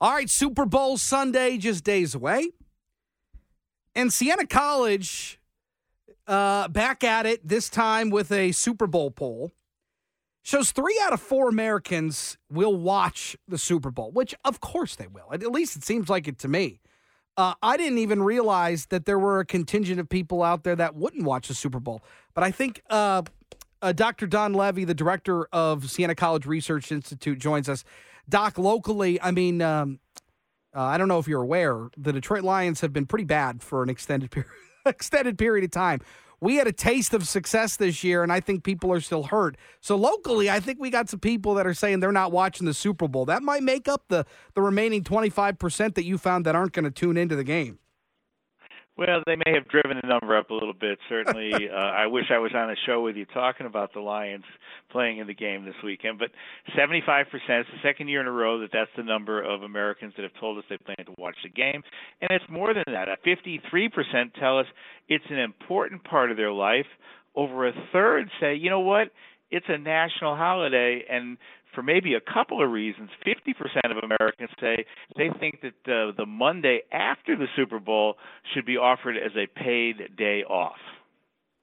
[0.00, 2.50] All right, Super Bowl Sunday, just days away.
[3.96, 5.40] And Siena College
[6.28, 9.50] uh, back at it, this time with a Super Bowl poll.
[10.42, 15.08] Shows three out of four Americans will watch the Super Bowl, which of course they
[15.08, 15.26] will.
[15.32, 16.80] At least it seems like it to me.
[17.36, 20.94] Uh, I didn't even realize that there were a contingent of people out there that
[20.94, 22.02] wouldn't watch the Super Bowl.
[22.34, 23.22] But I think uh,
[23.82, 24.26] uh, Dr.
[24.26, 27.84] Don Levy, the director of Siena College Research Institute, joins us.
[28.28, 30.00] Doc, locally, I mean, um,
[30.74, 33.82] uh, I don't know if you're aware, the Detroit Lions have been pretty bad for
[33.82, 34.50] an extended period,
[34.86, 36.00] extended period of time.
[36.40, 39.56] We had a taste of success this year, and I think people are still hurt.
[39.80, 42.74] So locally, I think we got some people that are saying they're not watching the
[42.74, 43.24] Super Bowl.
[43.24, 44.24] That might make up the
[44.54, 47.80] the remaining 25 percent that you found that aren't going to tune into the game.
[48.98, 50.98] Well, they may have driven the number up a little bit.
[51.08, 54.44] Certainly, uh, I wish I was on a show with you talking about the Lions
[54.90, 56.18] playing in the game this weekend.
[56.18, 56.30] But
[56.76, 60.24] 75%, it's the second year in a row that that's the number of Americans that
[60.24, 61.80] have told us they plan to watch the game.
[62.20, 63.06] And it's more than that.
[63.24, 64.66] 53% tell us
[65.08, 66.86] it's an important part of their life.
[67.36, 69.12] Over a third say, you know what?
[69.50, 71.38] It's a national holiday, and
[71.74, 73.10] for maybe a couple of reasons.
[73.26, 74.84] 50% of Americans say
[75.16, 78.16] they think that the, the Monday after the Super Bowl
[78.52, 80.78] should be offered as a paid day off.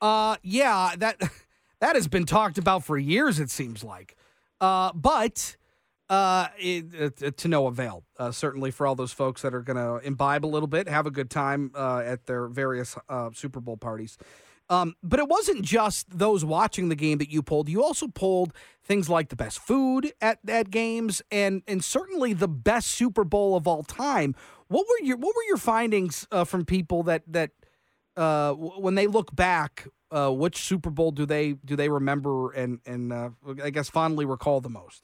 [0.00, 1.20] Uh, yeah, that
[1.80, 3.40] that has been talked about for years.
[3.40, 4.16] It seems like,
[4.60, 5.56] uh, but
[6.08, 8.04] uh, it, it, to no avail.
[8.18, 11.06] Uh, certainly for all those folks that are going to imbibe a little bit, have
[11.06, 14.18] a good time uh, at their various uh, Super Bowl parties.
[14.72, 17.68] Um, but it wasn't just those watching the game that you pulled.
[17.68, 22.48] You also pulled things like the best food at, at games and and certainly the
[22.48, 24.34] best Super Bowl of all time.
[24.68, 27.50] What were your what were your findings uh, from people that that
[28.16, 32.80] uh, when they look back, uh, which Super Bowl do they do they remember and
[32.86, 33.28] and uh,
[33.62, 35.02] I guess fondly recall the most?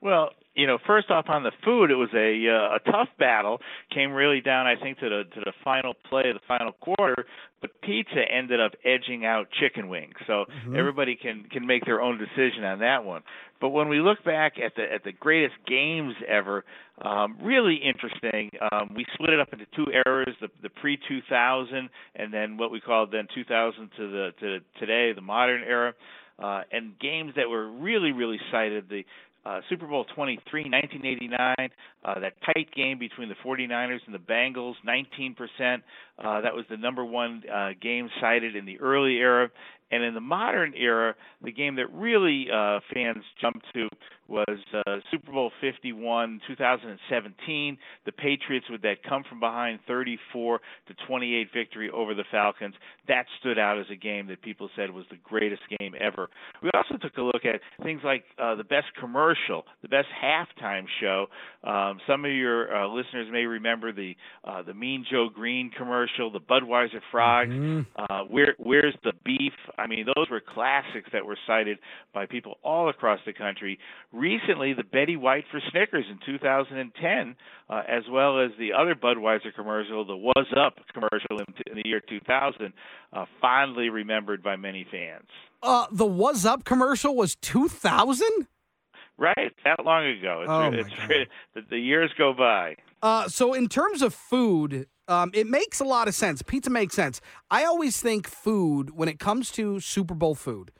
[0.00, 3.60] Well, you know, first off on the food, it was a uh, a tough battle.
[3.92, 7.26] Came really down, I think, to the to the final play of the final quarter.
[7.60, 10.76] But pizza ended up edging out chicken wings, so mm-hmm.
[10.76, 13.22] everybody can can make their own decision on that one.
[13.60, 16.64] But when we look back at the at the greatest games ever,
[17.02, 18.50] um, really interesting.
[18.70, 22.70] Um, we split it up into two eras: the the pre 2000, and then what
[22.70, 25.94] we call then 2000 to the to today, the modern era.
[26.36, 28.88] Uh, and games that were really, really cited.
[28.88, 29.04] The
[29.46, 31.70] uh, Super Bowl 23, 1989,
[32.04, 35.82] uh, that tight game between the 49ers and the Bengals, 19%.
[36.18, 39.50] Uh, that was the number one uh, game cited in the early era.
[39.94, 43.88] And in the modern era, the game that really uh, fans jumped to
[44.26, 47.78] was uh, Super Bowl 51, 2017.
[48.06, 52.74] The Patriots with that come from behind 34 to 28 victory over the Falcons.
[53.06, 56.28] That stood out as a game that people said was the greatest game ever.
[56.62, 60.86] We also took a look at things like uh, the best commercial, the best halftime
[61.00, 61.26] show.
[61.62, 66.30] Um, some of your uh, listeners may remember the uh, the Mean Joe Greene commercial,
[66.30, 67.50] the Budweiser frogs.
[67.50, 67.80] Mm-hmm.
[67.96, 69.52] Uh, where where's the beef?
[69.84, 71.78] I mean, those were classics that were cited
[72.14, 73.78] by people all across the country
[74.12, 77.36] recently the Betty White for Snickers in 2010,
[77.68, 81.86] uh, as well as the other Budweiser commercial, the Was Up commercial in, in the
[81.86, 82.72] year 2000,
[83.12, 85.28] uh, fondly remembered by many fans.
[85.62, 88.26] Uh, the Whassup commercial was 2000?
[89.18, 90.40] Right, that long ago.
[90.40, 92.76] It's, oh it's, the, the, years go by.
[93.02, 96.42] Uh, so, in terms of food, um, it makes a lot of sense.
[96.42, 97.20] Pizza makes sense.
[97.50, 100.70] I always think food, when it comes to Super Bowl food,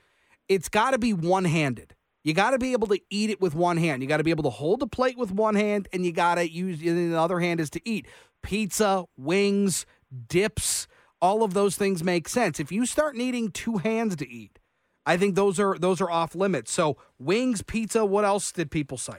[0.49, 1.95] it's got to be one handed.
[2.23, 4.01] You got to be able to eat it with one hand.
[4.01, 6.35] You got to be able to hold the plate with one hand, and you got
[6.35, 8.07] to use the other hand is to eat.
[8.41, 9.85] Pizza, wings,
[10.27, 10.87] dips,
[11.21, 12.59] all of those things make sense.
[12.59, 14.57] If you start needing two hands to eat,
[15.05, 16.71] I think those are those are off limits.
[16.71, 18.05] So wings, pizza.
[18.05, 19.17] What else did people say?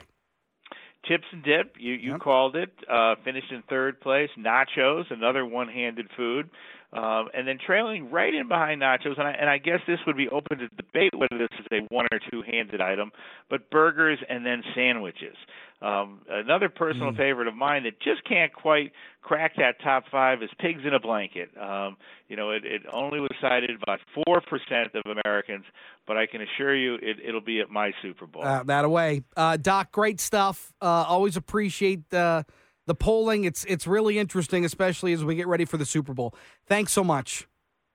[1.05, 1.75] Chips and dip.
[1.79, 2.21] You you yep.
[2.21, 2.71] called it.
[2.91, 4.29] Uh, finished in third place.
[4.37, 6.49] Nachos, another one-handed food.
[6.93, 10.15] Um, and then trailing right in behind nachos, and I, and I guess this would
[10.15, 13.11] be open to debate whether this is a one or two handed item,
[13.49, 15.35] but burgers and then sandwiches.
[15.79, 17.17] Um, another personal mm.
[17.17, 18.91] favorite of mine that just can't quite
[19.21, 21.49] crack that top five is pigs in a blanket.
[21.59, 21.97] Um,
[22.27, 25.65] you know, it, it only was cited by four percent of Americans,
[26.07, 28.43] but I can assure you it, it'll be at my Super Bowl.
[28.43, 29.91] Uh, that away, uh, Doc.
[29.91, 30.73] Great stuff.
[30.81, 32.11] Uh, always appreciate.
[32.11, 32.43] Uh,
[32.87, 33.43] the polling.
[33.43, 36.33] It's it's really interesting, especially as we get ready for the Super Bowl.
[36.65, 37.47] Thanks so much.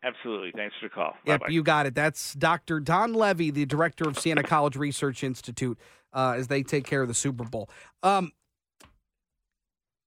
[0.05, 0.51] Absolutely.
[0.57, 1.15] Thanks for the call.
[1.27, 1.53] Yep, Bye-bye.
[1.53, 1.95] you got it.
[1.95, 2.81] That's Dr.
[2.81, 5.79] Don Levy, the director of Siena College Research Institute,
[6.13, 7.71] uh, as they take care of the Super Bowl.
[8.03, 8.33] Um,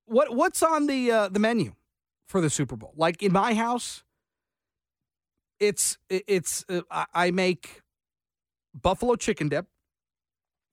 [0.05, 1.73] what what's on the uh, the menu
[2.27, 2.93] for the Super Bowl?
[2.95, 4.03] Like in my house,
[5.59, 7.81] it's it's uh, I make
[8.73, 9.65] buffalo chicken dip.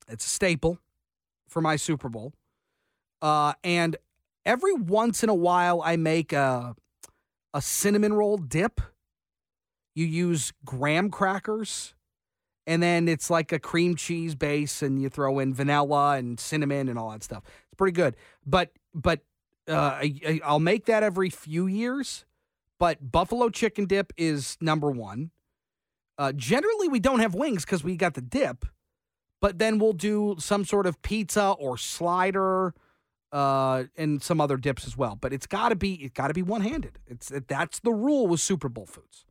[0.08, 0.78] It's a staple
[1.48, 2.32] for my Super Bowl.
[3.22, 3.96] Uh, and
[4.44, 6.74] every once in a while, I make a
[7.54, 8.80] a cinnamon roll dip.
[9.94, 11.94] You use graham crackers,
[12.67, 16.89] and then it's like a cream cheese base, and you throw in vanilla and cinnamon
[16.89, 17.43] and all that stuff.
[17.44, 18.17] It's pretty good.
[18.47, 19.21] But but
[19.69, 22.25] uh, I, I'll make that every few years.
[22.79, 25.31] But buffalo chicken dip is number one.
[26.19, 28.65] Uh, generally, we don't have wings because we got the dip,
[29.41, 32.75] but then we'll do some sort of pizza or slider
[33.33, 35.17] uh, and some other dips as well.
[35.21, 36.99] But it's got to be it got to be one handed.
[37.06, 39.25] It's that's the rule with Super Bowl foods.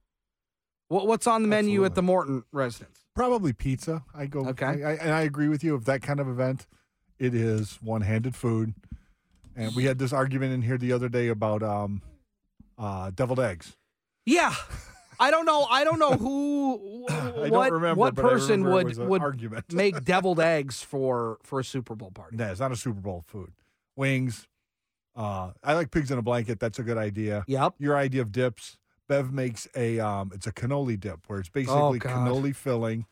[0.92, 3.06] What, what's on the menu at the Morton residence?
[3.16, 4.04] Probably pizza.
[4.14, 4.46] I go.
[4.48, 4.66] Okay.
[4.66, 5.74] I, I, and I agree with you.
[5.74, 6.68] Of that kind of event,
[7.18, 8.74] it is one-handed food.
[9.56, 12.02] And we had this argument in here the other day about um,
[12.78, 13.78] uh, deviled eggs.
[14.26, 14.54] Yeah.
[15.18, 15.66] I don't know.
[15.70, 17.98] I don't know who, I what, don't remember.
[17.98, 22.36] what person would would make deviled eggs for for a Super Bowl party.
[22.36, 23.54] No, it's not a Super Bowl food.
[23.96, 24.46] Wings.
[25.16, 26.60] Uh, I like pigs in a blanket.
[26.60, 27.46] That's a good idea.
[27.48, 27.76] Yep.
[27.80, 28.78] Your idea of dips.
[29.12, 33.06] Bev makes a um, it's a cannoli dip where it's basically Oh, cannoli filling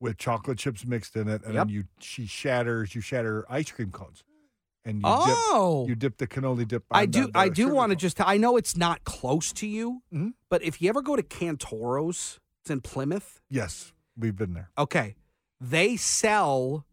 [0.00, 1.66] with chocolate chips mixed in it, and Yep.
[1.66, 4.24] then you she shatters you shatter ice cream cones,
[4.86, 6.84] and you Oh, dip you dip the cannoli dip.
[6.90, 7.30] I do.
[7.34, 8.22] I do want to just.
[8.22, 10.32] I know it's not close to you, Mhm.
[10.48, 13.42] but if you ever go to Cantoro's, it's in Plymouth.
[13.50, 14.70] yes, we've been there.
[14.78, 15.14] Okay,
[15.60, 16.86] they sell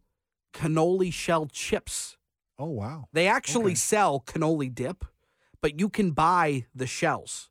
[0.52, 2.18] cannoli shell chips.
[2.58, 3.76] Oh wow, They actually Okay.
[3.76, 5.06] sell cannoli dip,
[5.62, 7.48] but you can buy the shells.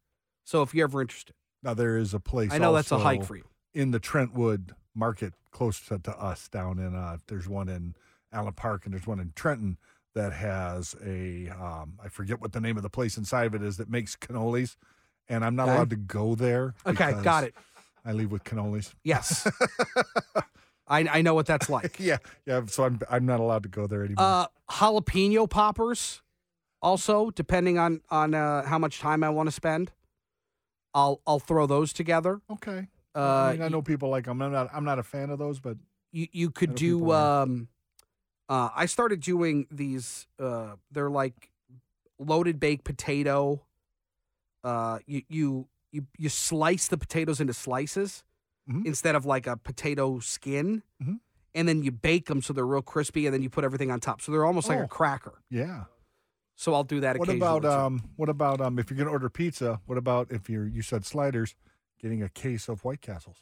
[0.51, 1.33] So if you're ever interested,
[1.63, 2.51] now there is a place.
[2.51, 3.45] I know that's a hike for you.
[3.74, 7.95] in the Trentwood market close to, to us down in uh there's one in
[8.33, 9.77] Allen Park and there's one in Trenton
[10.13, 13.63] that has a um I forget what the name of the place inside of it
[13.63, 14.75] is that makes cannolis
[15.30, 15.75] and I'm not Okay.
[15.75, 16.74] allowed to go there.
[16.86, 17.56] Okay, got it.
[18.03, 18.94] I leave with cannolis.
[19.06, 19.48] Yes,
[20.89, 21.98] I I know what that's like.
[22.01, 24.25] yeah, yeah, so I'm I'm not allowed to go there anymore.
[24.25, 26.21] Uh, jalapeno poppers,
[26.81, 29.94] also depending on on uh, how much time I want to spend,
[30.93, 32.41] I'll I'll throw those together.
[32.49, 32.88] okay.
[33.13, 34.41] Uh, I mean, I know people like them.
[34.41, 35.77] I'm not I'm not a fan of those, but
[36.11, 37.67] you you could I know people do um
[38.49, 41.51] uh I started doing these uh they're like
[42.19, 43.61] loaded baked potato
[44.63, 48.23] uh you you you, you slice the potatoes into slices
[48.69, 48.85] Mhm.
[48.85, 51.19] instead of like a potato skin Mhm.
[51.55, 53.99] and then you bake them so they're real crispy and then you put everything on
[53.99, 54.83] top so they're almost like Oh.
[54.83, 55.85] a cracker yeah.
[56.61, 59.29] So I'll do that What about um what about um if you're going to order
[59.29, 61.55] pizza, what about if you're you said sliders,
[61.99, 63.37] getting a case of White Castles?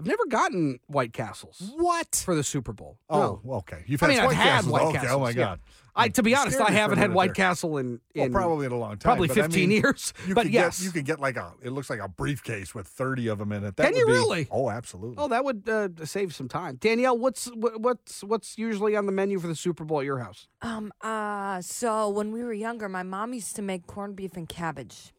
[0.00, 2.20] I've never gotten White Castles What?
[2.24, 3.52] for the Super Bowl Oh, No.
[3.58, 3.84] okay.
[3.86, 4.72] You've had I had mean, I've White had Castles.
[4.72, 4.98] White okay.
[5.08, 5.44] Oh my Castles, yeah.
[5.44, 5.60] god.
[5.96, 7.34] I to be honest I me for a haven't had White there.
[7.34, 8.98] Castle in Well, probably in a long time.
[8.98, 11.36] probably but I 15 mean, years You but could yes get, you could get like
[11.36, 11.52] a.
[11.62, 13.76] It looks like a briefcase with thirty of them in it.
[13.76, 14.48] That Can would you be- really?
[14.50, 15.14] Oh, absolutely.
[15.18, 16.74] Oh, that would uh, save some time.
[16.80, 20.18] Danielle, what's what, what's what's usually on the menu for the Super Bowl at your
[20.18, 20.48] house?
[20.62, 24.48] Um, uh, so when we were younger, my mom used to make corned beef and
[24.48, 25.13] cabbage.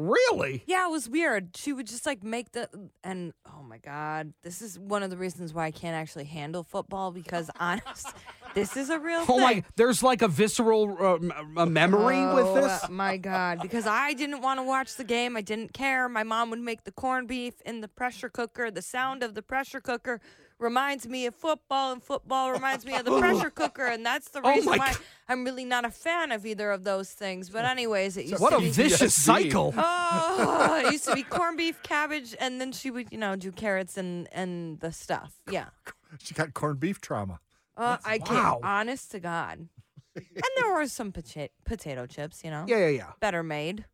[0.00, 0.62] Really?
[0.68, 1.56] Yeah, it was weird.
[1.56, 2.68] She would just like make the
[3.02, 6.62] and oh my god, this is one of the reasons why I can't actually handle
[6.62, 8.06] football because honest,
[8.54, 9.40] this is a real Oh thing.
[9.40, 9.64] my!
[9.74, 11.18] There's like a visceral uh,
[11.56, 12.88] a memory with Oh, this.
[12.88, 15.36] My God, because I didn't want to watch the game.
[15.36, 16.08] I didn't care.
[16.08, 18.70] My mom would make the corned beef in the pressure cooker.
[18.70, 20.20] The sound of the pressure cooker
[20.58, 24.40] reminds me of football, and football reminds me of the pressure cooker, and that's the
[24.44, 25.00] Oh reason my why God.
[25.28, 27.50] I'm really not a fan of either of those things.
[27.50, 28.70] But anyways, it used What to a be.
[28.70, 29.24] vicious PTSD.
[29.52, 29.74] cycle!
[30.10, 33.52] Oh, it used to be corned beef, cabbage, and then she would, you know, do
[33.52, 35.34] carrots and and the stuff.
[35.50, 35.66] Yeah.
[36.18, 37.38] She got corned beef trauma.
[37.76, 38.24] Uh, I wow.
[38.26, 38.64] can't.
[38.64, 39.68] Honest to God.
[40.16, 43.12] and there were some pota- potato chips, you know, Yeah, yeah, yeah.
[43.20, 43.84] better made.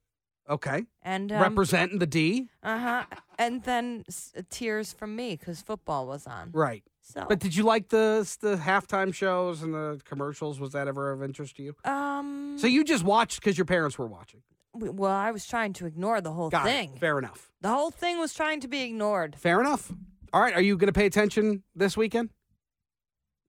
[0.48, 3.04] Okay, And um, representing the D, Uh huh.
[3.38, 6.50] And then s- tears from me because football was on.
[6.52, 6.82] right?
[7.00, 10.60] So, But did you like the the halftime shows and the commercials?
[10.60, 11.74] Was that ever of interest to you?
[11.84, 14.42] um, So you just watched because your parents were watching.
[14.74, 16.70] well, I was trying to ignore the whole Got it.
[16.70, 16.96] thing.
[16.98, 17.50] Fair enough.
[17.62, 19.36] The whole thing was trying to be ignored.
[19.36, 19.90] Fair enough.
[20.32, 22.30] All right, are you going to pay attention this weekend?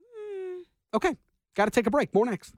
[0.02, 0.62] Hmm.
[0.94, 1.16] Okay,
[1.56, 2.14] got to take a break.
[2.14, 2.54] More next.